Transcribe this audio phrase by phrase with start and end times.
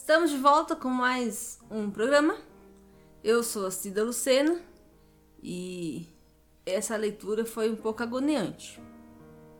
[0.00, 2.34] Estamos de volta com mais um programa.
[3.22, 4.58] Eu sou a Cida Lucena
[5.42, 6.08] e
[6.64, 8.80] essa leitura foi um pouco agoniante.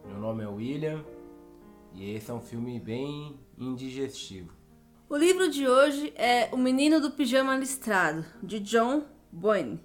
[0.03, 1.04] Meu nome é William
[1.95, 4.50] e esse é um filme bem indigestivo.
[5.11, 9.79] O livro de hoje é O Menino do Pijama Listrado, de John Boyne.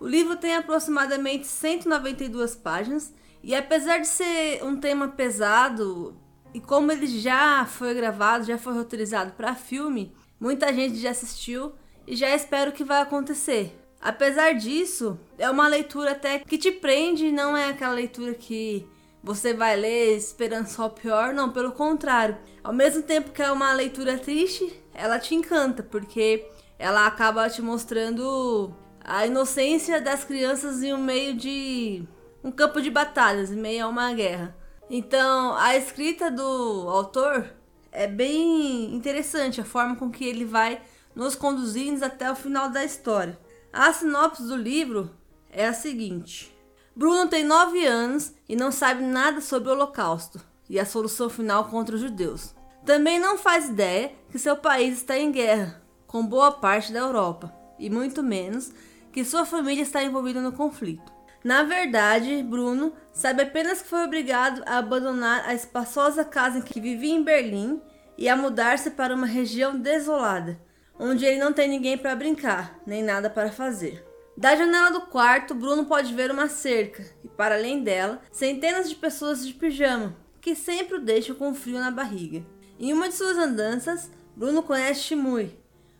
[0.00, 6.16] O livro tem aproximadamente 192 páginas e apesar de ser um tema pesado
[6.54, 11.72] e como ele já foi gravado, já foi roteirizado para filme, muita gente já assistiu
[12.06, 13.78] e já espera o que vai acontecer.
[14.00, 18.86] Apesar disso, é uma leitura até que te prende, não é aquela leitura que
[19.22, 22.36] você vai ler esperando só o pior, não, pelo contrário.
[22.64, 26.44] Ao mesmo tempo que é uma leitura triste, ela te encanta, porque
[26.78, 32.02] ela acaba te mostrando a inocência das crianças em um meio de
[32.42, 34.56] um campo de batalhas, em meio a uma guerra.
[34.90, 37.52] Então, a escrita do autor
[37.90, 40.80] é bem interessante, a forma com que ele vai
[41.14, 43.38] nos conduzindo até o final da história.
[43.72, 45.10] A sinopse do livro
[45.50, 46.54] é a seguinte:
[46.94, 51.66] Bruno tem 9 anos e não sabe nada sobre o Holocausto e a solução final
[51.66, 52.54] contra os judeus.
[52.84, 57.54] Também não faz ideia que seu país está em guerra com boa parte da Europa
[57.78, 58.72] e muito menos
[59.12, 61.12] que sua família está envolvida no conflito.
[61.44, 66.80] Na verdade, Bruno sabe apenas que foi obrigado a abandonar a espaçosa casa em que
[66.80, 67.80] vivia em Berlim
[68.16, 70.60] e a mudar-se para uma região desolada,
[70.98, 74.06] onde ele não tem ninguém para brincar, nem nada para fazer.
[74.36, 78.94] Da janela do quarto, Bruno pode ver uma cerca e, para além dela, centenas de
[78.94, 82.44] pessoas de pijama, que sempre o deixam com frio na barriga.
[82.78, 85.58] Em uma de suas andanças, Bruno conhece Shimui,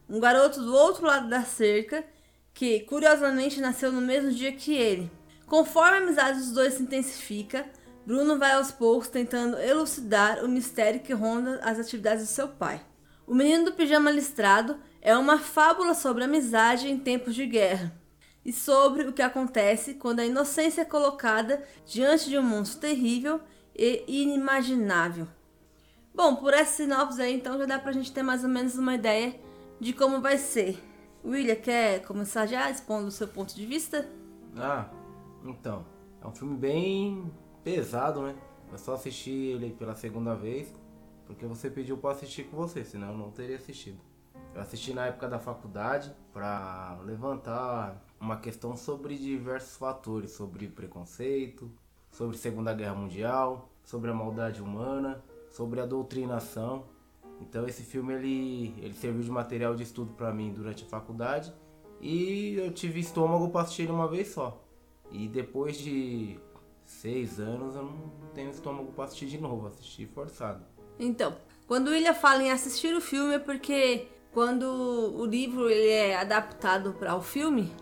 [0.09, 2.05] um garoto do outro lado da cerca
[2.55, 5.11] que, curiosamente, nasceu no mesmo dia que ele.
[5.53, 7.67] Conforme a amizade dos dois se intensifica,
[8.07, 12.81] Bruno vai aos poucos tentando elucidar o mistério que ronda as atividades do seu pai.
[13.27, 17.93] O Menino do Pijama Listrado é uma fábula sobre amizade em tempos de guerra
[18.43, 23.39] e sobre o que acontece quando a inocência é colocada diante de um monstro terrível
[23.77, 25.29] e inimaginável.
[26.15, 28.95] Bom, por essa sinopse aí, então já dá pra gente ter mais ou menos uma
[28.95, 29.39] ideia
[29.79, 30.83] de como vai ser.
[31.23, 34.09] William, quer começar já expondo o seu ponto de vista?
[34.57, 34.89] Ah,
[35.45, 35.85] então.
[36.21, 37.33] É um filme bem
[37.65, 38.37] pesado, né?
[38.71, 40.73] Eu só assisti ele pela segunda vez
[41.27, 43.99] porque você pediu pra assistir com você, senão eu não teria assistido.
[44.55, 51.71] Eu assisti na época da faculdade para levantar uma questão sobre diversos fatores, sobre preconceito,
[52.11, 56.85] sobre Segunda Guerra Mundial, sobre a maldade humana, sobre a doutrinação.
[57.41, 61.53] Então esse filme ele, ele serviu de material de estudo para mim durante a faculdade
[62.01, 64.63] e eu tive estômago para assistir ele uma vez só.
[65.13, 66.39] E depois de
[66.85, 70.65] seis anos eu não tenho estômago para assistir de novo, assisti forçado.
[70.99, 71.37] Então,
[71.67, 76.17] quando o William fala em assistir o filme é porque quando o livro ele é
[76.17, 77.73] adaptado para o filme,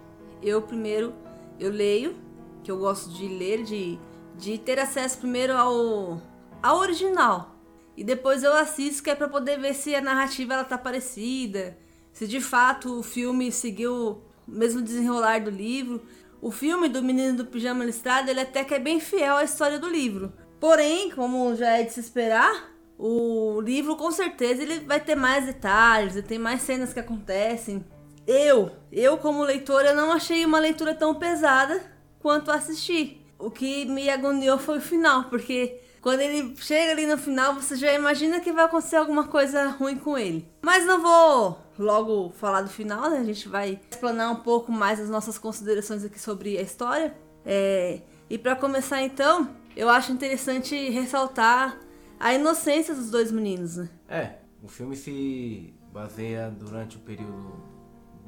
[0.42, 1.14] eu primeiro
[1.58, 2.16] eu leio,
[2.64, 3.98] que eu gosto de ler, de,
[4.36, 6.20] de ter acesso primeiro ao,
[6.62, 7.54] ao original.
[7.96, 11.76] E depois eu assisto, que é para poder ver se a narrativa ela tá parecida,
[12.12, 16.02] se de fato o filme seguiu o mesmo desenrolar do livro.
[16.40, 19.78] O filme do Menino do Pijama Listrado, ele até que é bem fiel à história
[19.78, 20.32] do livro.
[20.58, 25.46] Porém, como já é de se esperar, o livro com certeza ele vai ter mais
[25.46, 27.84] detalhes, tem mais cenas que acontecem
[28.32, 31.82] eu, eu como leitora, não achei uma leitura tão pesada
[32.20, 33.26] quanto assistir.
[33.36, 37.74] O que me agoniou foi o final, porque quando ele chega ali no final, você
[37.74, 40.48] já imagina que vai acontecer alguma coisa ruim com ele.
[40.62, 43.18] Mas não vou logo falar do final, né?
[43.18, 47.14] A gente vai explanar um pouco mais as nossas considerações aqui sobre a história.
[47.44, 48.00] É...
[48.28, 51.78] E para começar então, eu acho interessante ressaltar
[52.18, 53.88] a inocência dos dois meninos, né?
[54.08, 57.52] É, o filme se baseia durante o período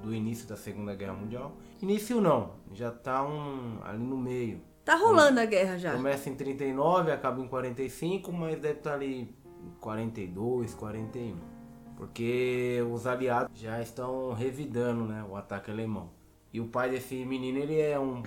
[0.02, 1.56] do início da Segunda Guerra Mundial.
[1.80, 4.60] Início não, já tá um, ali no meio.
[4.84, 5.92] Tá rolando a guerra já.
[5.92, 9.28] Começa em 39, acaba em 45, mas deve estar tá ali em
[9.78, 11.51] 42, 41.
[11.96, 16.10] Porque os aliados já estão revidando né, o ataque alemão.
[16.52, 18.22] E o pai desse menino, ele é um,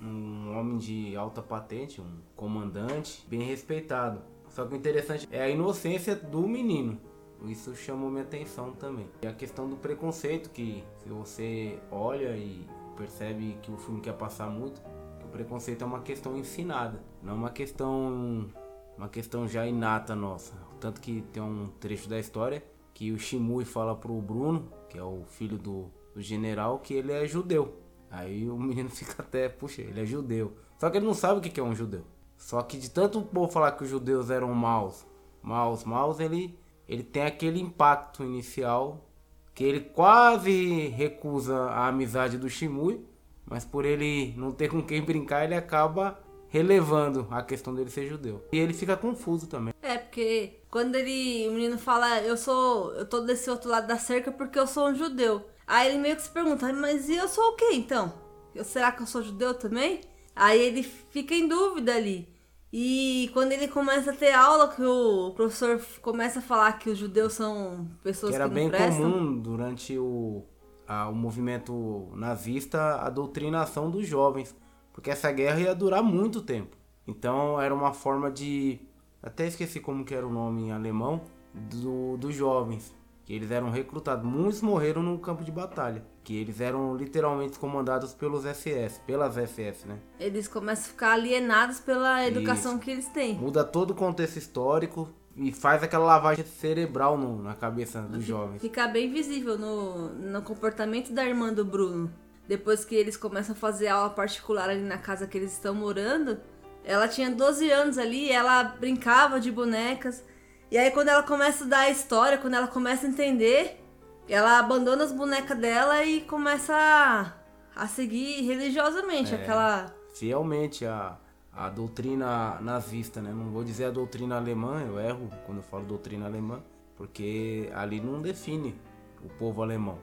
[0.00, 4.20] um homem de alta patente, um comandante bem respeitado.
[4.48, 7.00] Só que o interessante é a inocência do menino.
[7.44, 9.08] Isso chamou minha atenção também.
[9.22, 12.66] E a questão do preconceito, que se você olha e
[12.96, 14.82] percebe que o filme quer passar muito,
[15.24, 18.48] o preconceito é uma questão ensinada, não uma questão
[18.96, 20.54] uma questão já inata nossa.
[20.80, 22.62] Tanto que tem um trecho da história
[22.98, 27.12] que o Shimui fala pro Bruno, que é o filho do, do general, que ele
[27.12, 27.76] é judeu.
[28.10, 30.52] Aí o menino fica até, puxa, ele é judeu.
[30.76, 32.02] Só que ele não sabe o que é um judeu.
[32.36, 35.06] Só que de tanto o povo falar que os judeus eram maus,
[35.40, 36.58] maus, maus, ele
[36.88, 39.08] ele tem aquele impacto inicial
[39.54, 43.04] que ele quase recusa a amizade do Shimui,
[43.46, 46.18] mas por ele não ter com quem brincar, ele acaba
[46.48, 48.44] relevando a questão dele ser judeu.
[48.52, 49.74] E ele fica confuso também.
[49.82, 53.98] É, porque quando ele, o menino fala, eu sou, eu tô desse outro lado da
[53.98, 55.44] cerca porque eu sou um judeu.
[55.66, 58.12] Aí ele meio que se pergunta, mas e eu sou o quê então?
[58.54, 60.00] Eu, será que eu sou judeu também?
[60.34, 62.28] Aí ele fica em dúvida ali.
[62.72, 66.98] E quando ele começa a ter aula, que o professor começa a falar que os
[66.98, 70.44] judeus são pessoas que, era que bem prestam, comum durante o,
[70.86, 74.54] a, o movimento nazista a doutrinação dos jovens,
[74.98, 76.76] porque essa guerra ia durar muito tempo.
[77.06, 78.80] Então era uma forma de.
[79.22, 81.20] Até esqueci como que era o nome em alemão,
[81.54, 82.92] do, dos jovens
[83.24, 84.24] que eles eram recrutados.
[84.24, 89.86] Muitos morreram no campo de batalha, que eles eram literalmente comandados pelos SS, pelas SS,
[89.86, 90.00] né?
[90.18, 92.80] Eles começam a ficar alienados pela educação Isso.
[92.80, 93.36] que eles têm.
[93.36, 98.60] Muda todo o contexto histórico e faz aquela lavagem cerebral no, na cabeça dos jovens.
[98.60, 102.12] Fica bem visível no, no comportamento da irmã do Bruno.
[102.48, 106.40] Depois que eles começam a fazer aula particular ali na casa que eles estão morando,
[106.82, 110.24] ela tinha 12 anos ali, ela brincava de bonecas.
[110.70, 113.78] E aí quando ela começa a dar a história, quando ela começa a entender,
[114.26, 117.32] ela abandona as bonecas dela e começa a,
[117.76, 119.36] a seguir religiosamente É.
[119.42, 119.94] aquela.
[120.14, 121.18] Fielmente a,
[121.52, 123.30] a doutrina nazista, né?
[123.30, 126.62] Não vou dizer a doutrina alemã, eu erro quando eu falo doutrina alemã,
[126.96, 128.74] porque ali não define
[129.22, 129.98] o povo alemão.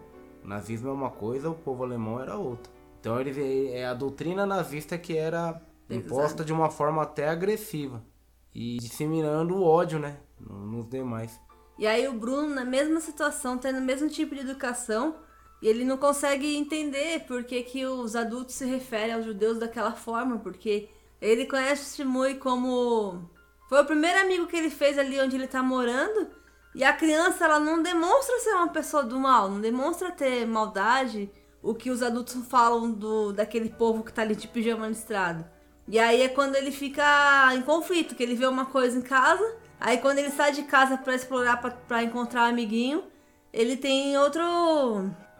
[0.45, 2.71] O nazismo é uma coisa, o povo alemão era outra.
[2.99, 5.59] Então ele é a doutrina nazista que era
[5.89, 8.03] imposta de uma forma até agressiva
[8.53, 11.39] e disseminando o ódio, né, no- nos demais.
[11.77, 15.15] E aí o Bruno, na mesma situação, tendo o mesmo tipo de educação,
[15.61, 20.37] ele não consegue entender por que, que os adultos se referem aos judeus daquela forma,
[20.39, 20.89] porque
[21.19, 23.29] ele conhece o Shimui como.
[23.67, 26.29] Foi o primeiro amigo que ele fez ali onde ele tá morando,
[26.75, 31.31] e a criança ela não demonstra ser uma pessoa do mal, não demonstra ter maldade,
[31.63, 35.45] o que os adultos falam do daquele povo que tá ali de pijama listrado.
[35.87, 39.55] E aí é quando ele fica em conflito, que ele vê uma coisa em casa,
[39.79, 43.05] aí quando ele sai de casa pra explorar, pra encontrar um amiguinho,
[43.53, 44.43] ele tem outro.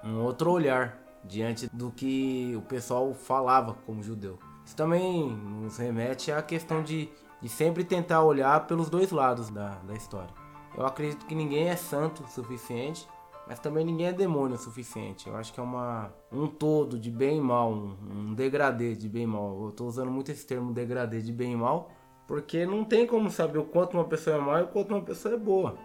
[0.03, 4.39] um outro olhar diante do que o pessoal falava como judeu.
[4.65, 7.09] Isso também nos remete à questão de,
[7.41, 10.44] de sempre tentar olhar pelos dois lados da, da história.
[10.77, 13.07] Eu acredito que ninguém é santo o suficiente,
[13.47, 15.27] mas também ninguém é demônio o suficiente.
[15.27, 19.07] Eu acho que é uma, um todo de bem e mal, um, um degradê de
[19.07, 19.57] bem e mal.
[19.61, 21.91] Eu estou usando muito esse termo degradê de bem e mal,
[22.27, 25.01] porque não tem como saber o quanto uma pessoa é má e o quanto uma
[25.01, 25.77] pessoa é boa.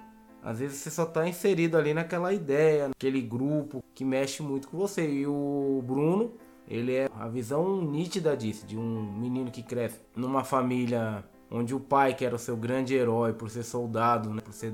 [0.43, 4.79] Às vezes você só tá inserido ali naquela ideia, naquele grupo que mexe muito com
[4.79, 5.07] você.
[5.07, 6.33] E o Bruno,
[6.67, 11.81] ele é a visão nítida disso, de um menino que cresce numa família onde o
[11.81, 14.41] pai, que era o seu grande herói por ser soldado, né?
[14.41, 14.73] por ser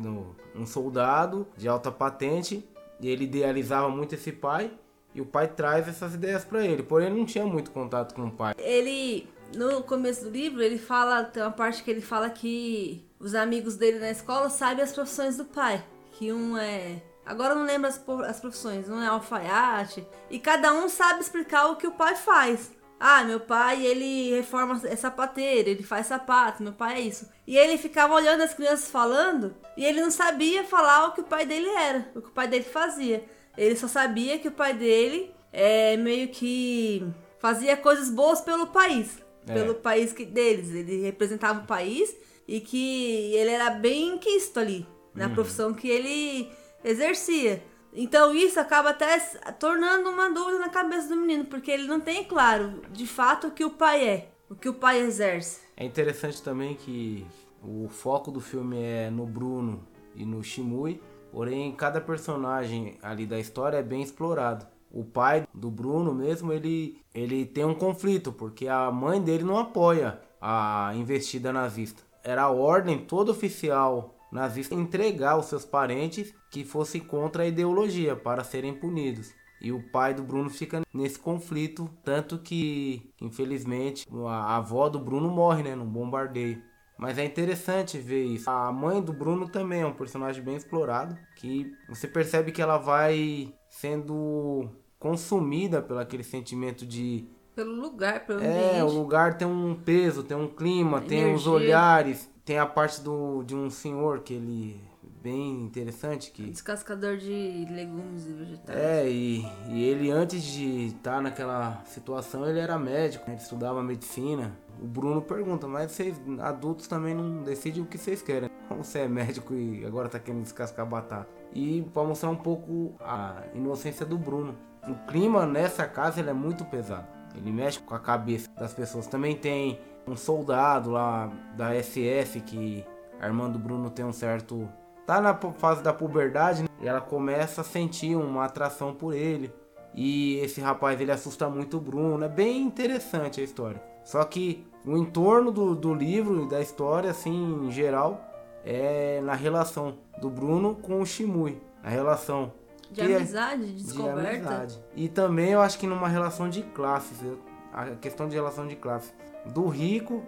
[0.54, 2.68] um soldado de alta patente,
[3.00, 4.70] ele idealizava muito esse pai.
[5.14, 8.26] E o pai traz essas ideias para ele, porém ele não tinha muito contato com
[8.26, 8.54] o pai.
[8.58, 13.34] Ele, no começo do livro, ele fala, tem uma parte que ele fala que os
[13.34, 15.82] amigos dele na escola sabem as profissões do pai.
[16.12, 17.02] Que um é.
[17.24, 20.06] Agora eu não lembro as, as profissões, um é alfaiate.
[20.30, 22.75] E cada um sabe explicar o que o pai faz.
[22.98, 27.28] Ah, meu pai, ele reforma, é sapateiro, ele faz sapato, meu pai é isso.
[27.46, 31.24] E ele ficava olhando as crianças falando e ele não sabia falar o que o
[31.24, 33.22] pai dele era, o que o pai dele fazia.
[33.56, 37.06] Ele só sabia que o pai dele é meio que
[37.38, 39.52] fazia coisas boas pelo país, É.
[39.52, 40.70] pelo país que deles.
[40.74, 42.14] Ele representava o país
[42.48, 46.50] e que ele era bem quisto ali na profissão que ele
[46.84, 47.62] exercia.
[47.96, 49.18] Então isso acaba até
[49.58, 53.50] tornando uma dúvida na cabeça do menino, porque ele não tem claro de fato o
[53.50, 55.62] que o pai é, o que o pai exerce.
[55.74, 57.26] É interessante também que
[57.62, 59.82] o foco do filme é no Bruno
[60.14, 61.00] e no Shimui,
[61.32, 64.66] porém cada personagem ali da história é bem explorado.
[64.90, 69.58] O pai do Bruno mesmo, ele, ele tem um conflito, porque a mãe dele não
[69.58, 72.02] apoia a investida nazista.
[72.22, 78.14] Era a ordem toda oficial nazista entregar os seus parentes que fossem contra a ideologia
[78.14, 79.32] para serem punidos.
[79.60, 85.30] E o pai do Bruno fica nesse conflito, tanto que, infelizmente, a avó do Bruno
[85.30, 86.62] morre, né, num bombardeio.
[86.98, 88.48] Mas é interessante ver isso.
[88.48, 92.76] A mãe do Bruno também é um personagem bem explorado, que você percebe que ela
[92.76, 98.94] vai sendo consumida pelo aquele sentimento de Pelo lugar, pelo é, o ambiente.
[98.94, 103.56] lugar tem um peso, tem um clima, tem os olhares, tem a parte do, de
[103.56, 104.80] um senhor que ele
[105.20, 108.78] bem interessante que Descascador de legumes e vegetais.
[108.78, 113.34] é e, e ele antes de estar naquela situação ele era médico, né?
[113.34, 114.56] ele estudava medicina.
[114.80, 118.48] O Bruno pergunta, mas vocês adultos também não decidem o que vocês querem.
[118.68, 121.28] Como você é médico e agora tá querendo descascar batata?
[121.52, 124.54] E para mostrar um pouco a inocência do Bruno.
[124.86, 127.08] O clima nessa casa ele é muito pesado.
[127.34, 129.06] Ele mexe com a cabeça das pessoas.
[129.08, 132.84] Também tem um soldado lá da SS que
[133.20, 134.68] a irmã do Bruno tem um certo.
[135.06, 136.68] Tá na fase da puberdade né?
[136.80, 139.52] e ela começa a sentir uma atração por ele.
[139.94, 142.24] E esse rapaz ele assusta muito o Bruno.
[142.24, 143.80] É bem interessante a história.
[144.04, 148.20] Só que o entorno do, do livro e da história, assim, em geral,
[148.64, 151.60] é na relação do Bruno com o Shimui.
[151.82, 152.52] A relação
[152.90, 154.20] De é- amizade, de descoberta.
[154.22, 154.80] de amizade.
[154.94, 157.38] E também eu acho que numa relação de classes, eu-
[157.76, 159.12] a questão de relação de classes
[159.46, 160.24] do rico,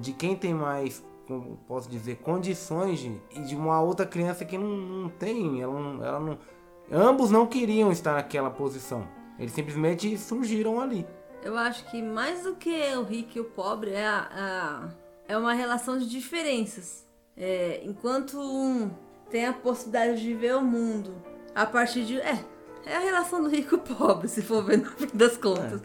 [0.00, 4.58] de quem tem mais, como posso dizer, condições de, e de uma outra criança que
[4.58, 6.38] não, não tem, ela não, ela não,
[6.90, 9.06] ambos não queriam estar naquela posição.
[9.38, 11.06] Eles simplesmente surgiram ali.
[11.42, 14.88] Eu acho que mais do que o rico e o pobre é, a, a-
[15.26, 17.06] é uma relação de diferenças.
[17.36, 18.90] É, enquanto um
[19.30, 21.14] tem a possibilidade de ver o mundo
[21.54, 22.20] a partir de.
[22.20, 22.44] É,
[22.84, 25.80] é a relação do rico e pobre, se for ver no fim das contas.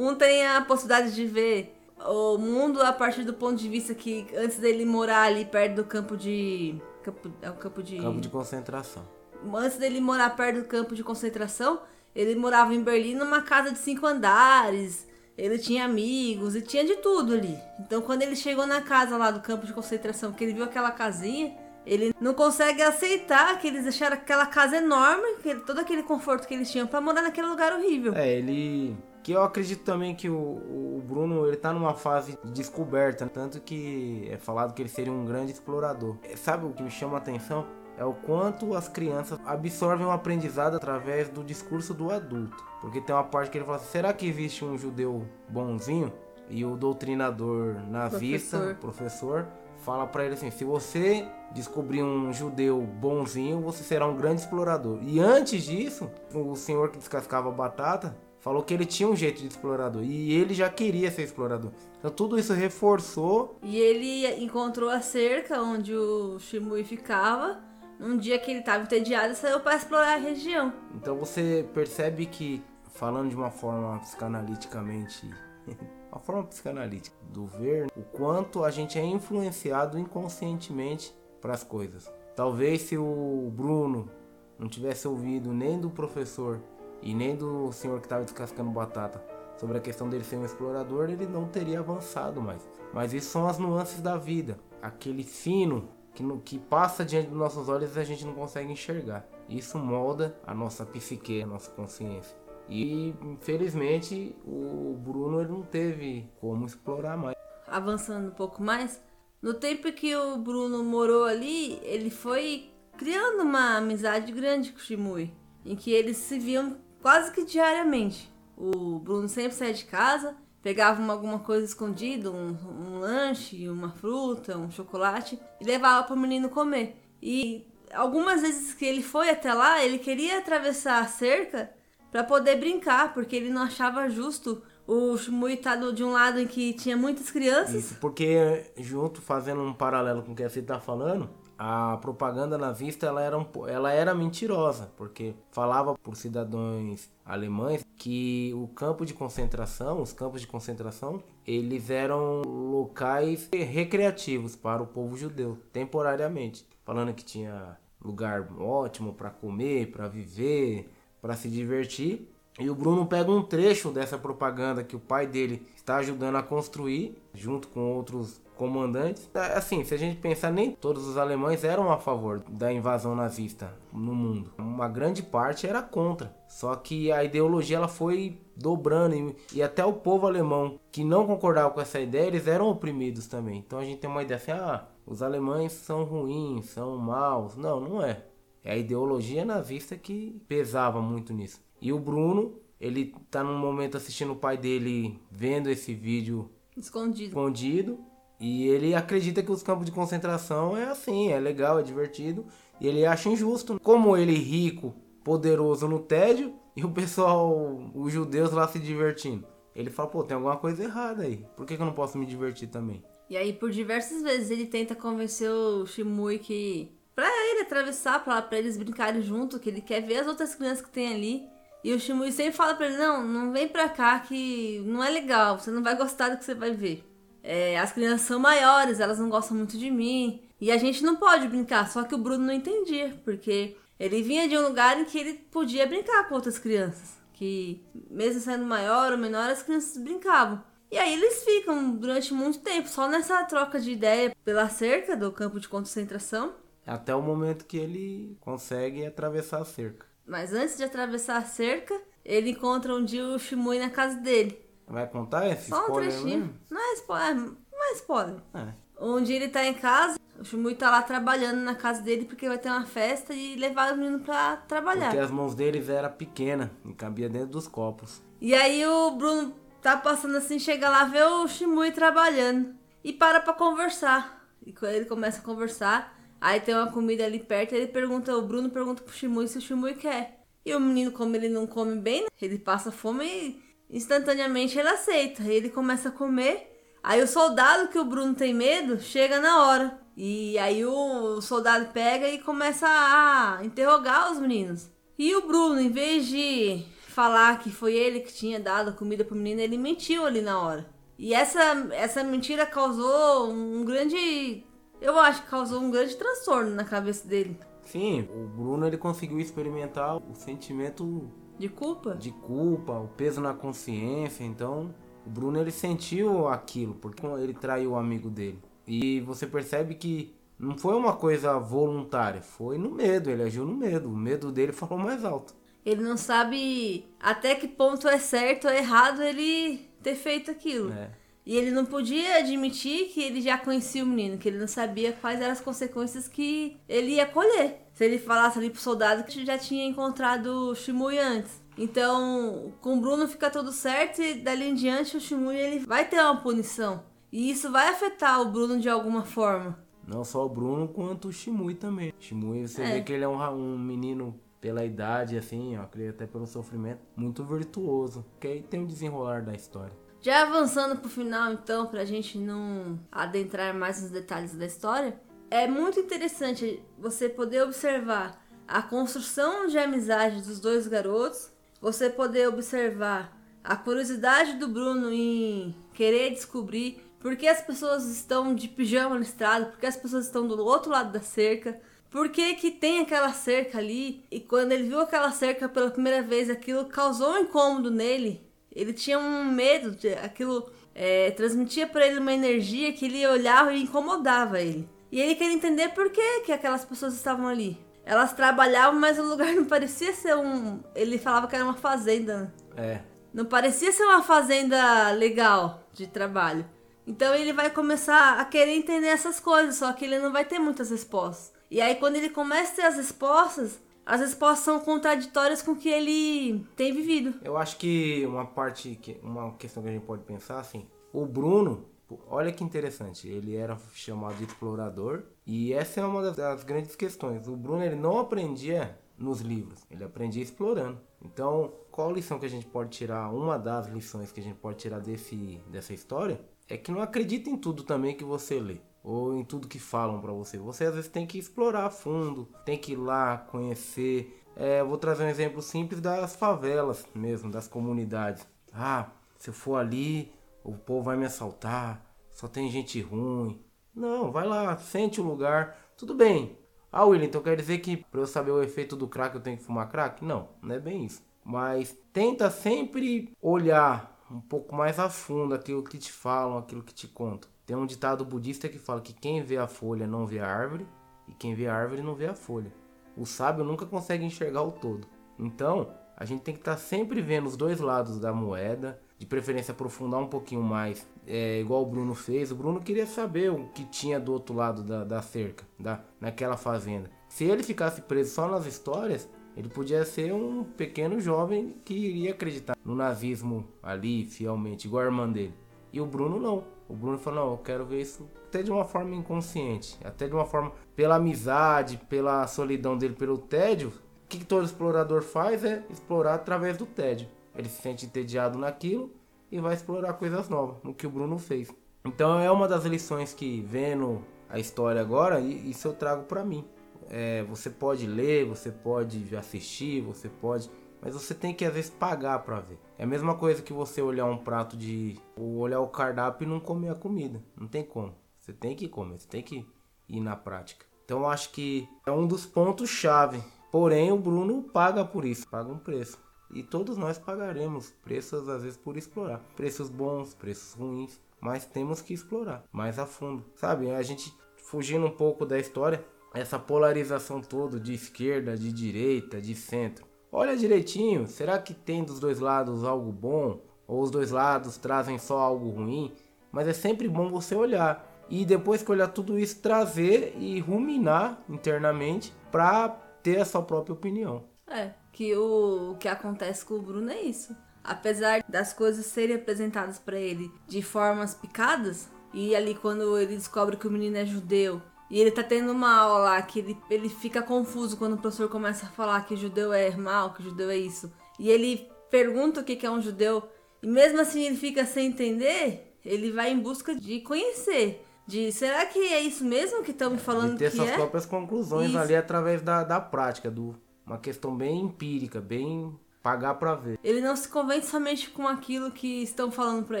[0.00, 1.76] Um tem a possibilidade de ver
[2.06, 5.84] o mundo a partir do ponto de vista que antes dele morar ali perto do
[5.84, 6.80] campo de.
[7.02, 7.98] Campo, é o campo de.
[7.98, 9.06] Campo de concentração.
[9.54, 11.80] Antes dele morar perto do campo de concentração,
[12.14, 15.06] ele morava em Berlim numa casa de cinco andares.
[15.36, 17.58] Ele tinha amigos e tinha de tudo ali.
[17.78, 20.90] Então, quando ele chegou na casa lá do campo de concentração, que ele viu aquela
[20.90, 21.54] casinha,
[21.86, 26.46] ele não consegue aceitar que eles deixaram aquela casa enorme, que ele- todo aquele conforto
[26.46, 28.14] que eles tinham pra morar naquele lugar horrível.
[28.14, 28.94] É, ele.
[29.22, 33.60] Que eu acredito também que o, o Bruno ele tá numa fase de descoberta, tanto
[33.60, 36.16] que é falado que ele seria um grande explorador.
[36.22, 37.66] É, Sabe o que me chama a atenção?
[37.98, 42.56] É o quanto as crianças absorvem o aprendizado através do discurso do adulto.
[42.80, 46.10] Porque tem uma parte que ele fala assim, será que existe um judeu bonzinho?
[46.48, 48.74] E o doutrinador nazista, Professor.
[48.80, 49.46] professor,
[49.84, 54.98] fala pra ele assim: se você descobrir um judeu bonzinho, você será um grande explorador.
[55.02, 59.46] E antes disso, o senhor que descascava batata falou que ele tinha um jeito de
[59.46, 61.70] explorador e ele já queria ser explorador.
[61.98, 63.58] Então tudo isso reforçou.
[63.62, 67.60] E ele encontrou a cerca onde o Shimui ficava.
[68.00, 70.72] Um dia que ele estava entediado saiu para explorar a região.
[70.94, 72.62] Então você percebe que
[72.94, 75.28] falando de uma forma psicanaliticamente,
[76.10, 82.10] uma forma psicanalítica do ver o quanto a gente é influenciado inconscientemente para as coisas.
[82.34, 84.10] Talvez se o Bruno
[84.58, 86.60] não tivesse ouvido nem do professor
[87.02, 89.22] e nem do senhor que estava descascando batata
[89.58, 92.66] sobre a questão dele ser um explorador, ele não teria avançado mais.
[92.94, 97.38] Mas isso são as nuances da vida, aquele fino que, no- que passa diante dos
[97.38, 99.26] nossos olhos e a gente não consegue enxergar.
[99.48, 102.36] Isso molda a nossa psique, a nossa consciência.
[102.68, 107.36] E infelizmente o Bruno ele não teve como explorar mais.
[107.66, 109.00] avançando um pouco mais,
[109.42, 114.80] no tempo que o Bruno morou ali, ele foi criando uma amizade grande com o
[114.80, 115.32] Shimui,
[115.64, 118.30] em que eles se viam quase que diariamente.
[118.56, 123.90] O Bruno sempre saía de casa, pegava uma- alguma coisa escondida, um, um lanche, uma
[123.90, 126.96] fruta, um chocolate, e levava para o menino comer.
[127.22, 131.70] E algumas vezes que ele foi até lá, ele queria atravessar a cerca
[132.12, 135.16] para poder brincar, porque ele não achava justo o
[135.48, 137.74] estar do- de um lado em que tinha muitas crianças.
[137.74, 141.30] Isso, porque junto, fazendo um paralelo com o que você está falando,
[141.62, 148.50] a propaganda nazista ela era, um, ela era mentirosa, porque falava por cidadãos alemães que
[148.54, 155.18] o campo de concentração, os campos de concentração, eles eram locais recreativos para o povo
[155.18, 160.90] judeu, temporariamente, falando que tinha lugar ótimo para comer, para viver,
[161.20, 162.26] para se divertir.
[162.58, 166.42] E o Bruno pega um trecho dessa propaganda que o pai dele está ajudando a
[166.42, 169.26] construir, junto com outros comandantes.
[169.32, 173.14] É, Assim, se a gente pensar, nem todos os alemães eram a favor da invasão
[173.16, 174.52] nazista no mundo.
[174.58, 176.36] Uma grande parte era contra.
[176.46, 181.26] Só que a ideologia ela foi dobrando e, e até o povo alemão que não
[181.26, 183.58] concordava com essa ideia, eles eram oprimidos também.
[183.66, 187.56] Então a gente tem uma ideia assim, ah, os alemães são ruins, são maus.
[187.56, 188.24] Não, não é.
[188.62, 191.62] É a ideologia nazista que pesava muito nisso.
[191.80, 197.28] E o Bruno, ele tá num momento assistindo o pai dele vendo esse vídeo Escondido.
[197.28, 198.09] escondido
[198.40, 202.46] e ele acredita que os campos de concentração é assim, é legal, é divertido
[202.80, 203.78] e ele acha injusto.
[203.82, 209.46] Como ele rico, poderoso no tédio e o pessoal, os judeus lá se divertindo.
[209.76, 211.44] Ele fala, pô, tem alguma coisa errada aí.
[211.56, 213.04] Por que, que eu não posso me divertir também?
[213.28, 218.42] E aí, por diversas vezes, ele tenta convencer o Shimui que pra ele atravessar, pra,
[218.42, 221.44] pra eles brincarem junto, que ele quer ver as outras crianças que tem ali.
[221.84, 225.10] E o Shimui sempre fala pra ele, não, não vem pra cá que não é
[225.10, 227.09] legal, você não vai gostar do que você vai ver.
[227.52, 230.40] É, as crianças são maiores, elas não gostam muito de mim.
[230.60, 234.48] E a gente não pode brincar, só que o Bruno não entendia, porque ele vinha
[234.48, 237.18] de um lugar em que ele podia brincar com outras crianças.
[237.32, 240.62] Que mesmo sendo maior ou menor, as crianças brincavam.
[240.92, 245.32] E aí eles ficam durante muito tempo só nessa troca de ideia pela cerca do
[245.32, 246.54] campo de concentração.
[246.86, 250.06] Até o momento que ele consegue atravessar a cerca.
[250.24, 254.69] Mas antes de atravessar a cerca, ele encontra um dia o Shimui na casa dele.
[254.90, 256.38] Vai contar esse Só um spoiler trechinho.
[256.40, 256.54] mesmo?
[256.68, 258.36] Não é spoiler, não é spoiler.
[258.54, 258.66] É.
[259.00, 262.48] Um dia ele tá em casa, o Shimui tá lá trabalhando na casa dele porque
[262.48, 265.06] vai ter uma festa e levar o menino pra trabalhar.
[265.06, 268.20] Porque as mãos deles eram pequenas e cabia dentro dos copos.
[268.40, 273.40] E aí o Bruno tá passando assim, chega lá, vê o Shimui trabalhando e para
[273.40, 274.44] pra conversar.
[274.66, 278.42] E quando ele começa a conversar, aí tem uma comida ali perto, ele pergunta, o
[278.42, 280.40] Bruno pergunta pro Shimui se o Shimui quer.
[280.64, 284.88] E o menino, como ele não come bem, né, ele passa fome e instantaneamente ele
[284.88, 285.42] aceita.
[285.42, 286.70] Ele começa a comer.
[287.02, 290.00] Aí o soldado que o Bruno tem medo chega na hora.
[290.16, 294.90] E aí o soldado pega e começa a interrogar os meninos.
[295.18, 299.24] E o Bruno, em vez de falar que foi ele que tinha dado a comida
[299.24, 300.88] pro menino, ele mentiu ali na hora.
[301.18, 301.60] E essa,
[301.92, 304.64] essa mentira causou um grande.
[305.00, 307.58] Eu acho que causou um grande transtorno na cabeça dele.
[307.82, 311.30] Sim, o Bruno ele conseguiu experimentar o sentimento
[311.60, 312.14] De culpa?
[312.14, 314.42] de culpa, o peso na consciência.
[314.42, 314.94] Então,
[315.26, 318.58] o Bruno ele sentiu aquilo, porque ele traiu o amigo dele.
[318.86, 323.74] E você percebe que não foi uma coisa voluntária, foi no medo, ele agiu no
[323.74, 324.08] medo.
[324.08, 325.54] O medo dele falou mais alto.
[325.84, 330.90] Ele não sabe até que ponto é certo ou errado ele ter feito aquilo.
[330.90, 331.10] É.
[331.50, 335.12] E ele não podia admitir que ele já conhecia o menino, que ele não sabia
[335.12, 337.88] quais eram as consequências que ele ia colher.
[337.92, 341.60] Se ele falasse ali pro soldado que já tinha encontrado o Shimui antes.
[341.76, 346.08] Então, com o Bruno fica tudo certo e dali em diante o Shimui ele vai
[346.08, 347.02] ter uma punição.
[347.32, 349.76] E isso vai afetar o Bruno de alguma forma.
[350.06, 352.14] Não só o Bruno, quanto o Shimui também.
[352.20, 352.92] Shimui, você É.
[352.92, 357.00] vê que ele é um, um menino pela idade, assim, ó, creio até pelo sofrimento,
[357.16, 358.24] muito virtuoso.
[358.38, 359.92] Que aí tem o desenrolar da história.
[360.22, 365.18] Já avançando pro final, então, pra gente não adentrar mais nos detalhes da história,
[365.50, 372.48] é muito interessante você poder observar a construção de amizade dos dois garotos, você poder
[372.48, 379.16] observar a curiosidade do Bruno em querer descobrir por que as pessoas estão de pijama
[379.16, 381.80] listrado, por que as pessoas estão do outro lado da cerca,
[382.10, 386.22] por que, que tem aquela cerca ali, e quando ele viu aquela cerca pela primeira
[386.22, 392.06] vez, aquilo causou um incômodo nele, ele tinha um medo, de, aquilo é, transmitia para
[392.06, 394.88] ele uma energia que ele olhava e incomodava ele.
[395.10, 397.78] E ele queria entender por que, que aquelas pessoas estavam ali.
[398.04, 400.80] Elas trabalhavam, mas o lugar não parecia ser um.
[400.94, 402.52] Ele falava que era uma fazenda.
[402.76, 403.00] É,
[403.32, 406.64] Não parecia ser uma fazenda legal de trabalho.
[407.06, 410.58] Então ele vai começar a querer entender essas coisas, só que ele não vai ter
[410.58, 411.52] muitas respostas.
[411.70, 415.76] E aí quando ele começa a ter as respostas, as respostas são contraditórias com o
[415.76, 417.34] que ele tem vivido.
[417.42, 421.26] Eu acho que uma parte, que, uma questão que a gente pode pensar assim, o
[421.26, 421.84] Bruno,
[422.28, 426.96] olha que interessante, ele era chamado de explorador e essa é uma das, das grandes
[426.96, 427.46] questões.
[427.46, 430.98] O Bruno ele não aprendia nos livros, ele aprendia explorando.
[431.22, 433.30] Então, qual lição que a gente pode tirar?
[433.30, 437.50] Uma das lições que a gente pode tirar desse, dessa história é que não acredita
[437.50, 440.58] em tudo também que você lê ou em tudo que falam pra você.
[440.58, 444.42] Você às vezes tem que explorar a fundo, tem que ir lá conhecer.
[444.56, 448.46] É, vou trazer um exemplo simples das favelas mesmo, das comunidades.
[448.72, 450.32] Ah, se eu for ali,
[450.62, 453.62] o povo vai me assaltar, só tem gente ruim.
[453.94, 456.58] Não, vai lá, sente o lugar, tudo bem.
[456.92, 459.56] Ah, William, então quer dizer que pra eu saber o efeito do crack eu tenho
[459.56, 460.24] que fumar crack?
[460.24, 461.22] Não, não é bem isso.
[461.44, 466.94] Mas tenta sempre olhar um pouco mais a fundo aquilo que te falam, aquilo que
[466.94, 467.49] te contam.
[467.70, 470.84] Tem um ditado budista que fala que quem vê a folha não vê a árvore
[471.28, 472.72] e quem vê a árvore não vê a folha.
[473.16, 475.06] O sábio nunca consegue enxergar o todo.
[475.38, 479.70] Então, a gente tem que estar sempre vendo os dois lados da moeda, de preferência
[479.70, 482.50] aprofundar um pouquinho mais, é, igual o Bruno fez.
[482.50, 486.56] O Bruno queria saber o que tinha do outro lado da, da cerca, da, naquela
[486.56, 487.08] fazenda.
[487.28, 492.32] Se ele ficasse preso só nas histórias, ele podia ser um pequeno jovem que iria
[492.32, 495.54] acreditar no nazismo ali, fielmente, igual a irmã dele.
[495.92, 496.79] E o Bruno não.
[496.90, 500.34] O Bruno falou, não, eu quero ver isso até de uma forma inconsciente, até de
[500.34, 503.90] uma forma pela amizade, pela solidão dele, pelo tédio.
[504.24, 507.28] O que, todo explorador faz é explorar através do tédio.
[507.54, 509.10] Ele se sente entediado naquilo
[509.52, 511.72] e vai explorar coisas novas, no que o Bruno fez.
[512.04, 516.64] Então é uma das lições que, vendo a história agora, isso eu trago pra mim.
[517.10, 520.70] é, você pode ler, você pode assistir, você pode.
[521.00, 522.78] Mas você tem que às vezes pagar para ver.
[522.98, 525.18] É a mesma coisa que você olhar um prato de.
[525.36, 527.42] ou olhar o cardápio e não comer a comida.
[527.56, 528.14] Não tem como.
[528.38, 529.66] Você tem que comer, você tem que
[530.08, 530.84] ir na prática.
[531.04, 533.42] Então eu acho que é um dos pontos chave.
[533.70, 536.18] Porém, o Bruno paga por isso, paga um preço.
[536.52, 539.38] E todos nós pagaremos preços às vezes por explorar.
[539.54, 543.44] Preços bons, preços ruins, mas temos que explorar mais a fundo.
[543.54, 549.40] Sabe, a gente fugindo um pouco da história, essa polarização toda de esquerda, de direita,
[549.40, 550.06] de centro.
[550.32, 553.60] Olha direitinho, será que tem dos dois lados algo bom?
[553.86, 556.12] Ou os dois lados trazem só algo ruim?
[556.52, 558.08] Mas é sempre bom você olhar.
[558.28, 562.88] E depois que olhar tudo isso, trazer e ruminar internamente para
[563.22, 564.44] ter a sua própria opinião.
[564.68, 567.56] É, que o, o que acontece com o Bruno é isso.
[567.82, 573.76] Apesar das coisas serem apresentadas para ele de formas picadas, e ali quando ele descobre
[573.76, 577.08] que o menino é judeu, e ele tá tendo uma aula lá que ele, ele
[577.08, 580.76] fica confuso quando o professor começa a falar que judeu é mal, que judeu é
[580.76, 581.12] isso.
[581.38, 583.42] E ele pergunta o que é um judeu,
[583.82, 588.06] e mesmo assim ele fica sem entender, ele vai em busca de conhecer.
[588.26, 590.70] De será que é isso mesmo que estão me falando que é?
[590.70, 590.94] ter suas é?
[590.94, 591.98] próprias conclusões isso.
[591.98, 593.74] ali através da, da prática, do
[594.06, 596.98] uma questão bem empírica, bem pagar para ver.
[597.02, 600.00] Ele não se convence somente com aquilo que estão falando para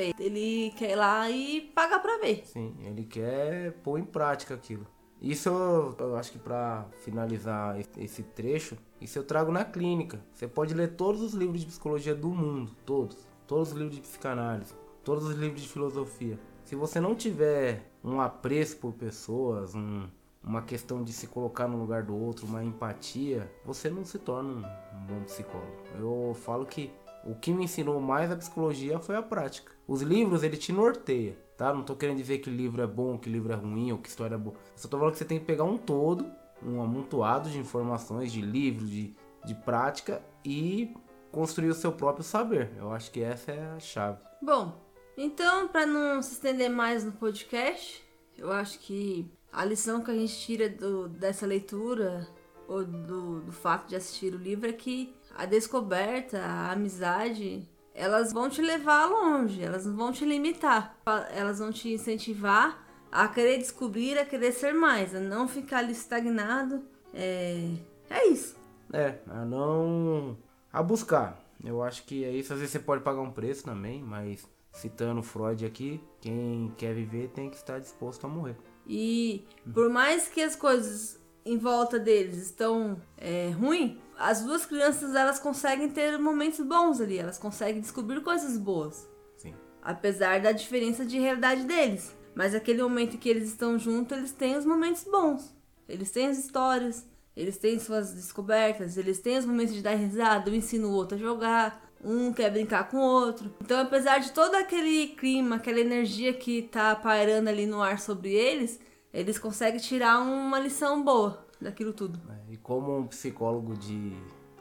[0.00, 0.14] ele.
[0.18, 2.42] Ele quer ir lá e pagar para ver.
[2.46, 4.86] Sim, ele quer pôr em prática aquilo.
[5.20, 10.18] Isso eu, acho que para finalizar esse trecho, isso eu trago na clínica.
[10.32, 14.02] Você pode ler todos os livros de psicologia do mundo, todos, todos os livros de
[14.02, 14.72] psicanálise,
[15.04, 16.38] todos os livros de filosofia.
[16.64, 20.08] Se você não tiver um apreço por pessoas, um,
[20.42, 24.50] uma questão de se colocar no lugar do outro, uma empatia, você não se torna
[24.50, 25.82] um, um bom psicólogo.
[25.98, 26.90] Eu falo que
[27.24, 29.72] o que me ensinou mais a psicologia foi a prática.
[29.86, 31.74] Os livros, ele te norteia, tá?
[31.74, 34.34] Não tô querendo dizer que livro é bom, que livro é ruim ou que história
[34.34, 34.56] é boa.
[34.74, 36.24] Só tô falando que você tem que pegar um todo,
[36.62, 40.96] um amontoado de informações, de livros, de, de prática e
[41.30, 42.70] construir o seu próprio saber.
[42.78, 44.18] Eu acho que essa é a chave.
[44.40, 44.80] Bom,
[45.18, 48.02] então, para não se estender mais no podcast,
[48.38, 52.26] eu acho que a lição que a gente tira do, dessa leitura
[52.66, 58.32] ou do, do fato de assistir o livro é que a descoberta, a amizade, elas
[58.32, 60.96] vão te levar longe, elas não vão te limitar,
[61.34, 65.92] elas vão te incentivar a querer descobrir, a querer ser mais, a não ficar ali
[65.92, 66.84] estagnado.
[67.12, 67.70] É,
[68.08, 68.56] é isso.
[68.92, 70.36] É, a não.
[70.72, 71.40] a buscar.
[71.62, 72.52] Eu acho que é isso.
[72.52, 77.28] Às vezes você pode pagar um preço também, mas citando Freud aqui, quem quer viver
[77.28, 78.56] tem que estar disposto a morrer.
[78.86, 85.14] E por mais que as coisas em volta deles estão é, ruim, as duas crianças
[85.14, 89.08] elas conseguem ter momentos bons ali, elas conseguem descobrir coisas boas.
[89.36, 89.54] Sim.
[89.82, 92.14] Apesar da diferença de realidade deles.
[92.34, 95.54] Mas aquele momento que eles estão juntos, eles têm os momentos bons.
[95.88, 100.50] Eles têm as histórias, eles têm suas descobertas, eles têm os momentos de dar risada,
[100.50, 103.54] um ensina o outro a jogar, um quer brincar com o outro.
[103.60, 108.32] Então, apesar de todo aquele clima, aquela energia que tá pairando ali no ar sobre
[108.32, 108.78] eles,
[109.12, 112.20] eles conseguem tirar uma lição boa daquilo tudo.
[112.30, 114.12] É, e como um psicólogo de,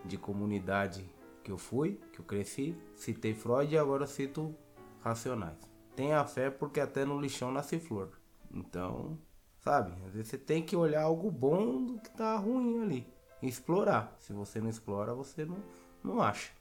[0.06, 1.10] de comunidade
[1.44, 4.56] que eu fui, que eu cresci, citei Freud e agora cito
[5.02, 5.58] Racionais.
[5.96, 8.12] Tenha fé porque até no lixão nasce flor.
[8.54, 9.18] Então,
[9.60, 13.08] sabe, às vezes você tem que olhar algo bom do que tá ruim ali.
[13.42, 14.16] E explorar.
[14.20, 15.58] Se você não explora, você não,
[16.04, 16.52] não acha.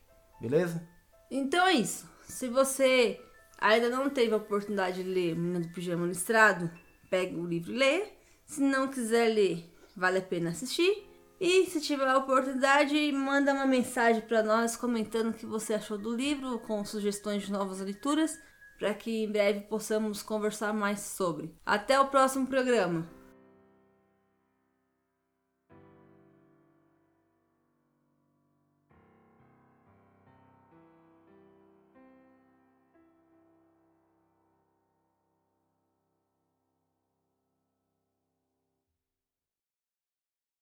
[0.41, 0.87] Beleza?
[1.31, 2.09] Então é isso.
[2.23, 3.21] Se você
[3.59, 6.71] ainda não teve a oportunidade de ler Menina do Pijama Listrado,
[7.11, 8.05] pegue o livro e lê.
[8.47, 9.65] Se não quiser ler,
[9.97, 11.07] vale a pena assistir.
[11.41, 15.97] E se tiver a oportunidade, manda uma mensagem para nós comentando o que você achou
[15.97, 18.37] do livro, com sugestões de novas leituras,
[18.79, 21.55] para que em breve possamos conversar mais sobre.
[21.65, 23.18] Até o próximo programa!